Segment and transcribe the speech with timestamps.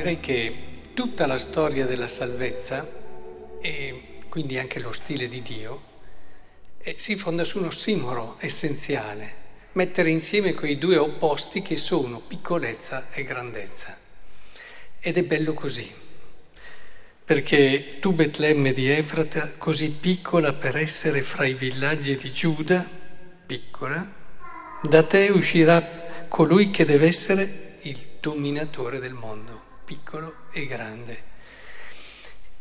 [0.00, 0.54] direi che
[0.94, 2.88] tutta la storia della salvezza,
[3.60, 5.82] e quindi anche lo stile di Dio,
[6.78, 9.34] eh, si fonda su un ossimoro essenziale,
[9.72, 13.94] mettere insieme quei due opposti che sono piccolezza e grandezza.
[14.98, 15.92] Ed è bello così,
[17.22, 22.88] perché tu Betlemme di Efrata, così piccola per essere fra i villaggi di Giuda,
[23.46, 24.14] piccola,
[24.82, 31.22] da te uscirà colui che deve essere il dominatore del mondo piccolo e grande.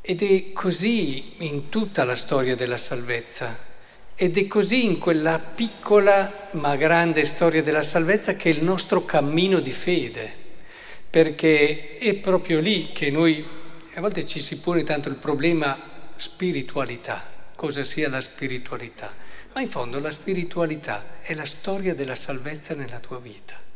[0.00, 3.66] Ed è così in tutta la storia della salvezza.
[4.14, 9.04] Ed è così in quella piccola ma grande storia della salvezza che è il nostro
[9.04, 10.32] cammino di fede,
[11.10, 13.46] perché è proprio lì che noi,
[13.92, 15.78] a volte ci si pone tanto il problema
[16.16, 19.14] spiritualità, cosa sia la spiritualità,
[19.52, 23.67] ma in fondo la spiritualità è la storia della salvezza nella tua vita.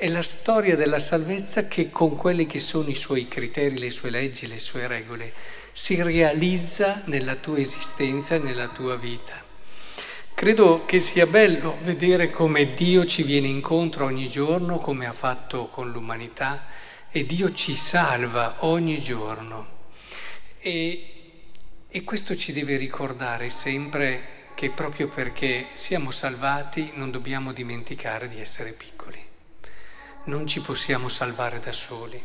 [0.00, 4.10] È la storia della salvezza che con quelli che sono i suoi criteri, le sue
[4.10, 5.32] leggi, le sue regole,
[5.72, 9.42] si realizza nella tua esistenza, nella tua vita.
[10.34, 15.66] Credo che sia bello vedere come Dio ci viene incontro ogni giorno, come ha fatto
[15.66, 16.66] con l'umanità,
[17.10, 19.66] e Dio ci salva ogni giorno.
[20.60, 21.06] E,
[21.88, 28.38] e questo ci deve ricordare sempre che proprio perché siamo salvati non dobbiamo dimenticare di
[28.38, 29.27] essere piccoli
[30.28, 32.22] non ci possiamo salvare da soli.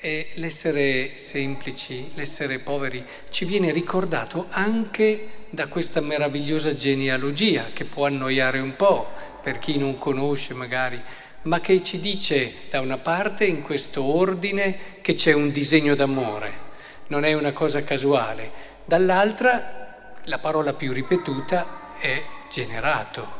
[0.00, 8.06] E l'essere semplici, l'essere poveri, ci viene ricordato anche da questa meravigliosa genealogia che può
[8.06, 9.10] annoiare un po'
[9.42, 11.02] per chi non conosce magari,
[11.42, 16.66] ma che ci dice da una parte in questo ordine che c'è un disegno d'amore,
[17.08, 18.52] non è una cosa casuale,
[18.84, 23.36] dall'altra la parola più ripetuta è generato.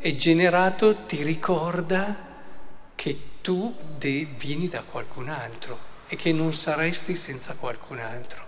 [0.00, 2.33] E generato ti ricorda
[2.94, 8.46] che tu vieni da qualcun altro e che non saresti senza qualcun altro.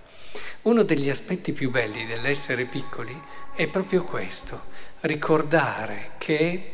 [0.62, 3.20] Uno degli aspetti più belli dell'essere piccoli
[3.54, 4.60] è proprio questo,
[5.00, 6.72] ricordare che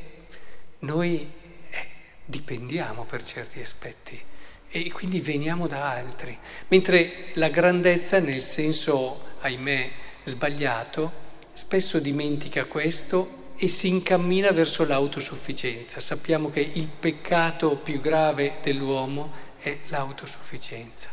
[0.81, 1.31] noi
[1.71, 1.89] eh,
[2.25, 4.21] dipendiamo per certi aspetti
[4.69, 6.37] e quindi veniamo da altri,
[6.69, 9.91] mentre la grandezza nel senso, ahimè,
[10.25, 11.13] sbagliato,
[11.53, 16.01] spesso dimentica questo e si incammina verso l'autosufficienza.
[16.01, 19.31] Sappiamo che il peccato più grave dell'uomo
[19.61, 21.11] è l'autosufficienza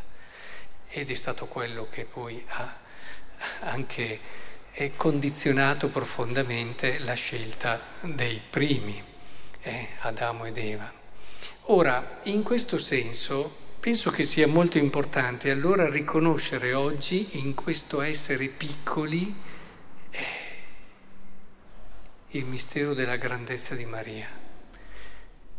[0.87, 2.75] ed è stato quello che poi ha
[3.59, 4.19] anche
[4.95, 8.99] condizionato profondamente la scelta dei primi,
[9.61, 10.91] eh, Adamo ed Eva.
[11.65, 18.47] Ora, in questo senso, penso che sia molto importante allora riconoscere oggi in questo essere
[18.47, 19.35] piccoli,
[20.09, 20.48] eh,
[22.33, 24.29] il mistero della grandezza di Maria,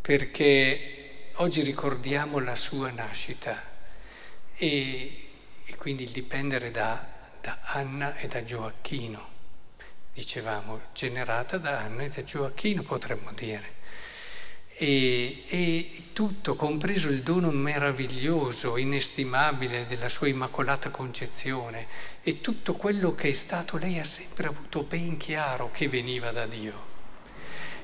[0.01, 3.61] perché oggi ricordiamo la sua nascita
[4.55, 5.29] e,
[5.65, 7.05] e quindi il dipendere da,
[7.41, 9.29] da Anna e da Gioacchino,
[10.13, 13.79] dicevamo, generata da Anna e da Gioacchino potremmo dire
[14.83, 21.87] e, e, tutto, compreso il dono meraviglioso, inestimabile della sua immacolata concezione
[22.23, 26.47] e tutto quello che è stato, lei ha sempre avuto ben chiaro che veniva da
[26.47, 26.89] Dio.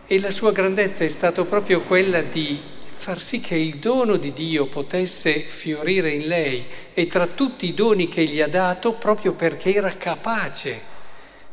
[0.06, 4.32] E la sua grandezza è stata proprio quella di far sì che il dono di
[4.32, 9.34] Dio potesse fiorire in lei e tra tutti i doni che gli ha dato, proprio
[9.34, 10.80] perché era capace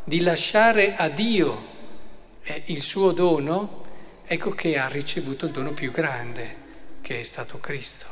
[0.05, 1.65] di lasciare a Dio
[2.43, 3.82] eh, il suo dono,
[4.25, 6.55] ecco che ha ricevuto il dono più grande,
[7.01, 8.05] che è stato Cristo.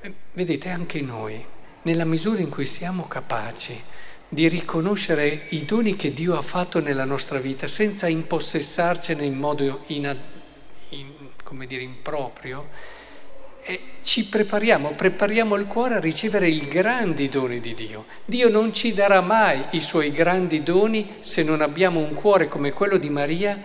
[0.00, 1.44] Eh, vedete, anche noi,
[1.82, 3.80] nella misura in cui siamo capaci
[4.28, 9.84] di riconoscere i doni che Dio ha fatto nella nostra vita senza impossessarcene in modo
[9.88, 10.16] in,
[10.90, 11.12] in,
[11.44, 12.68] come dire, improprio,
[13.62, 18.06] eh, ci prepariamo, prepariamo il cuore a ricevere i grandi doni di Dio.
[18.24, 22.72] Dio non ci darà mai i suoi grandi doni se non abbiamo un cuore come
[22.72, 23.60] quello di Maria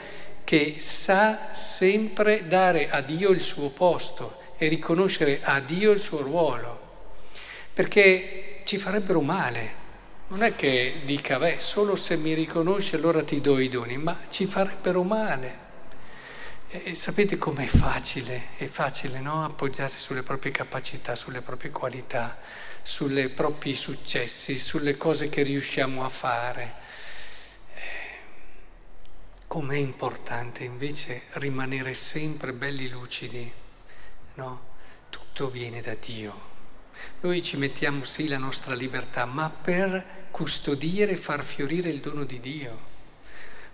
[0.52, 6.22] che sa sempre dare a Dio il suo posto e riconoscere a Dio il suo
[6.22, 6.78] ruolo,
[7.72, 9.74] perché ci farebbero male.
[10.28, 14.24] Non è che dica, beh, solo se mi riconosci allora ti do i doni, ma
[14.28, 15.58] ci farebbero male.
[16.68, 18.48] E sapete com'è facile?
[18.58, 19.46] È facile, no?
[19.46, 22.38] Appoggiarsi sulle proprie capacità, sulle proprie qualità,
[22.82, 26.74] sui propri successi, sulle cose che riusciamo a fare.
[29.52, 33.52] Com'è importante invece rimanere sempre belli lucidi,
[34.36, 34.62] no?
[35.10, 36.40] Tutto viene da Dio.
[37.20, 42.24] Noi ci mettiamo sì la nostra libertà, ma per custodire e far fiorire il dono
[42.24, 42.80] di Dio.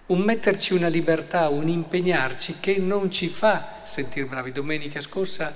[0.08, 4.52] Un metterci una libertà, un impegnarci che non ci fa sentire bravi.
[4.52, 5.56] Domenica scorsa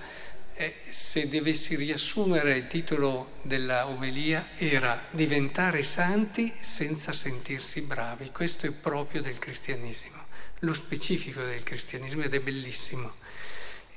[0.90, 8.32] se dovessi riassumere il titolo della omelia, era diventare santi senza sentirsi bravi.
[8.32, 10.18] Questo è proprio del cristianesimo,
[10.60, 13.14] lo specifico del cristianesimo ed è bellissimo.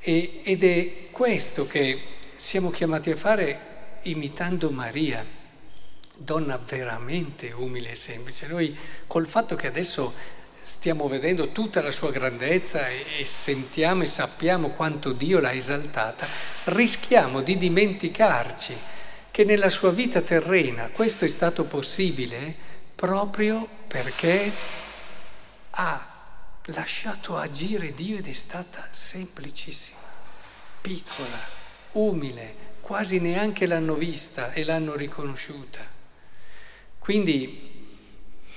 [0.00, 2.00] E, ed è questo che
[2.34, 3.72] siamo chiamati a fare
[4.02, 5.26] imitando Maria,
[6.16, 8.46] donna veramente umile e semplice.
[8.46, 8.76] Noi
[9.06, 10.14] col fatto che adesso
[10.64, 16.26] stiamo vedendo tutta la sua grandezza e, sentiamo e sappiamo quanto Dio l'ha esaltata,
[16.64, 18.76] rischiamo di dimenticarci
[19.30, 22.54] che nella sua vita terrena questo è stato possibile
[22.94, 24.50] proprio perché
[25.70, 26.08] ha
[26.66, 29.98] lasciato agire Dio ed è stata semplicissima,
[30.80, 31.38] piccola,
[31.92, 35.80] umile, quasi neanche l'hanno vista e l'hanno riconosciuta.
[36.98, 37.73] Quindi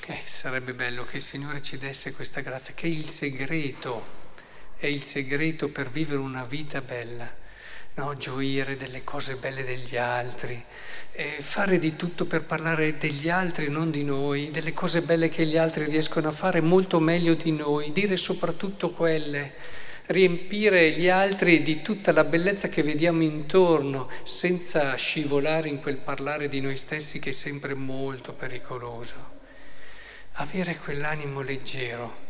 [0.09, 4.15] eh, sarebbe bello che il Signore ci desse questa grazia, che il segreto
[4.77, 7.29] è il segreto per vivere una vita bella,
[7.95, 8.15] no?
[8.15, 10.63] gioire delle cose belle degli altri,
[11.11, 15.45] eh, fare di tutto per parlare degli altri, non di noi, delle cose belle che
[15.45, 19.55] gli altri riescono a fare molto meglio di noi, dire soprattutto quelle
[20.05, 26.47] riempire gli altri di tutta la bellezza che vediamo intorno, senza scivolare in quel parlare
[26.47, 29.35] di noi stessi che è sempre molto pericoloso
[30.39, 32.25] avere quell'animo leggero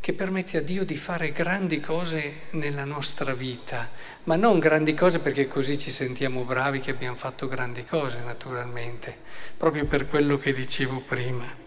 [0.00, 3.90] che permette a Dio di fare grandi cose nella nostra vita,
[4.24, 9.16] ma non grandi cose perché così ci sentiamo bravi che abbiamo fatto grandi cose naturalmente,
[9.56, 11.62] proprio per quello che dicevo prima.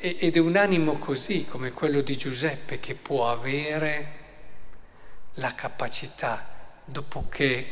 [0.00, 4.16] ed è un animo così come quello di Giuseppe che può avere
[5.34, 7.66] la capacità, dopo che,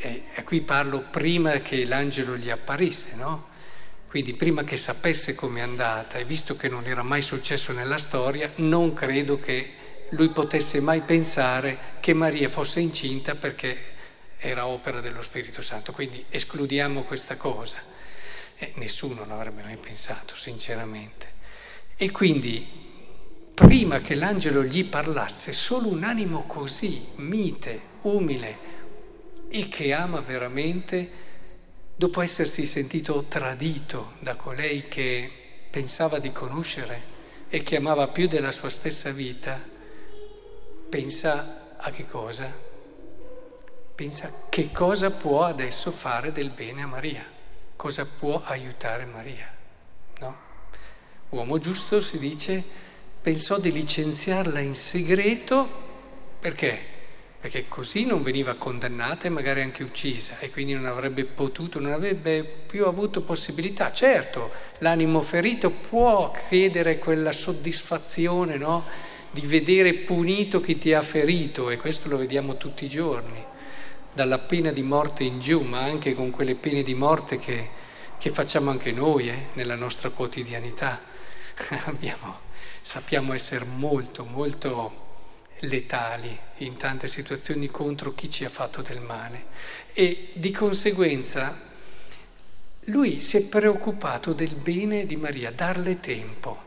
[0.00, 3.49] e qui parlo prima che l'angelo gli apparisse, no?
[4.10, 8.52] Quindi prima che sapesse com'è andata e visto che non era mai successo nella storia,
[8.56, 9.74] non credo che
[10.10, 13.78] lui potesse mai pensare che Maria fosse incinta perché
[14.38, 15.92] era opera dello Spirito Santo.
[15.92, 17.78] Quindi escludiamo questa cosa.
[18.58, 21.32] E nessuno l'avrebbe mai pensato, sinceramente.
[21.94, 22.66] E quindi,
[23.54, 28.58] prima che l'angelo gli parlasse, solo un animo così, mite, umile
[29.48, 31.28] e che ama veramente,
[32.00, 35.30] dopo essersi sentito tradito da colei che
[35.70, 37.02] pensava di conoscere
[37.50, 39.62] e che amava più della sua stessa vita,
[40.88, 42.50] pensa a che cosa?
[43.94, 47.22] Pensa che cosa può adesso fare del bene a Maria,
[47.76, 49.54] cosa può aiutare Maria.
[50.20, 50.38] No?
[51.28, 52.64] Uomo giusto si dice
[53.20, 55.68] pensò di licenziarla in segreto
[56.40, 56.99] perché?
[57.40, 61.92] Perché così non veniva condannata e magari anche uccisa e quindi non avrebbe potuto, non
[61.92, 63.90] avrebbe più avuto possibilità.
[63.92, 68.84] Certo, l'animo ferito può chiedere quella soddisfazione no?
[69.30, 73.42] di vedere punito chi ti ha ferito e questo lo vediamo tutti i giorni,
[74.12, 77.70] dalla pena di morte in giù, ma anche con quelle pene di morte che,
[78.18, 81.00] che facciamo anche noi eh, nella nostra quotidianità.
[81.86, 82.40] Abbiamo,
[82.82, 85.08] sappiamo essere molto, molto
[85.60, 89.46] letali in tante situazioni contro chi ci ha fatto del male
[89.92, 91.68] e di conseguenza
[92.84, 96.60] lui si è preoccupato del bene di Maria, darle tempo,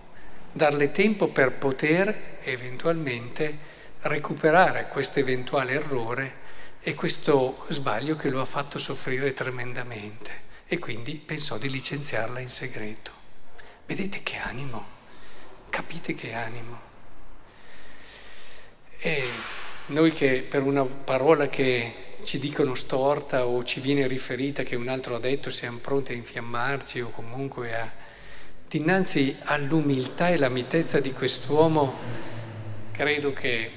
[0.51, 6.41] darle tempo per poter eventualmente recuperare questo eventuale errore
[6.82, 12.50] e questo sbaglio che lo ha fatto soffrire tremendamente e quindi pensò di licenziarla in
[12.50, 13.12] segreto.
[13.86, 14.86] Vedete che animo,
[15.70, 16.92] capite che animo.
[19.05, 19.22] E
[19.88, 24.88] noi che per una parola che ci dicono storta o ci viene riferita che un
[24.88, 27.91] altro ha detto siamo pronti a infiammarci o comunque a...
[28.65, 31.93] Dinanzi all'umiltà e la mitezza di quest'uomo
[32.93, 33.72] credo che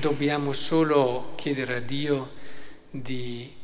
[0.00, 2.32] dobbiamo solo chiedere a Dio
[2.90, 3.54] di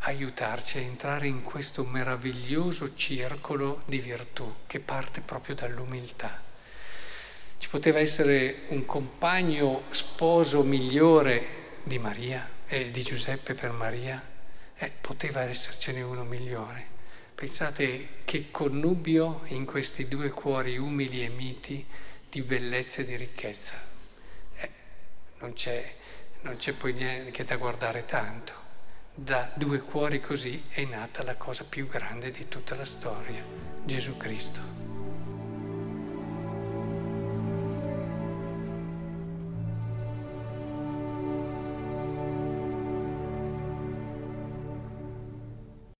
[0.00, 6.50] aiutarci a entrare in questo meraviglioso circolo di virtù che parte proprio dall'umiltà.
[7.62, 14.20] Ci poteva essere un compagno sposo migliore di Maria e di Giuseppe per Maria?
[14.76, 16.84] Eh, poteva essercene uno migliore.
[17.32, 21.86] Pensate che connubio in questi due cuori umili e miti
[22.28, 23.80] di bellezza e di ricchezza.
[24.56, 24.70] Eh,
[25.38, 25.94] non, c'è,
[26.40, 28.54] non c'è poi niente da guardare tanto.
[29.14, 33.40] Da due cuori così è nata la cosa più grande di tutta la storia,
[33.84, 34.81] Gesù Cristo.